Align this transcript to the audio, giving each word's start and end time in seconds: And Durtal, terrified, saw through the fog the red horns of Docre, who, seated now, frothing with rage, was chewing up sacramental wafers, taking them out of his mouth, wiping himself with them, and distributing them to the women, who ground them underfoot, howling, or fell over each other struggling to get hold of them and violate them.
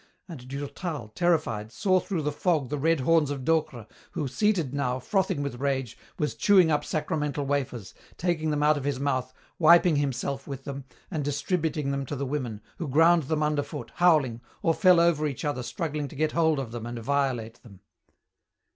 And 0.27 0.47
Durtal, 0.47 1.09
terrified, 1.09 1.71
saw 1.71 1.99
through 1.99 2.23
the 2.23 2.31
fog 2.31 2.69
the 2.69 2.77
red 2.79 3.01
horns 3.01 3.29
of 3.29 3.45
Docre, 3.45 3.85
who, 4.13 4.27
seated 4.27 4.73
now, 4.73 4.97
frothing 4.97 5.43
with 5.43 5.59
rage, 5.61 5.95
was 6.17 6.33
chewing 6.33 6.71
up 6.71 6.83
sacramental 6.83 7.45
wafers, 7.45 7.93
taking 8.17 8.49
them 8.49 8.63
out 8.63 8.77
of 8.77 8.83
his 8.83 8.99
mouth, 8.99 9.31
wiping 9.59 9.97
himself 9.97 10.47
with 10.47 10.63
them, 10.63 10.85
and 11.11 11.23
distributing 11.23 11.91
them 11.91 12.07
to 12.07 12.15
the 12.15 12.25
women, 12.25 12.61
who 12.79 12.87
ground 12.87 13.25
them 13.25 13.43
underfoot, 13.43 13.91
howling, 13.97 14.41
or 14.63 14.73
fell 14.73 14.99
over 14.99 15.27
each 15.27 15.45
other 15.45 15.61
struggling 15.61 16.07
to 16.07 16.15
get 16.15 16.31
hold 16.31 16.57
of 16.57 16.71
them 16.71 16.87
and 16.87 16.97
violate 16.97 17.61
them. 17.61 17.81